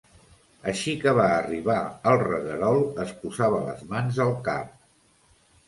Així 0.69 0.95
que 1.03 1.13
va 1.19 1.27
arribar 1.33 1.75
al 2.13 2.17
reguerol 2.25 2.81
es 3.05 3.13
posava 3.21 3.63
les 3.69 3.87
mans 3.95 4.21
al 4.29 4.35
cap 4.51 4.77